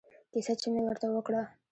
[0.31, 1.41] کيسه چې مې ورته وکړه.